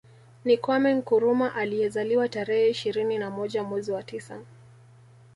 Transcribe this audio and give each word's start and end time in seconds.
Ni 0.45 0.57
Kwame 0.57 0.93
Nkrumah 0.93 1.55
aliyezaliwa 1.57 2.29
tarehe 2.29 2.69
ishirini 2.69 3.17
na 3.17 3.29
moja 3.29 3.63
mwezi 3.63 3.91
wa 3.91 4.03
tisa 4.03 4.41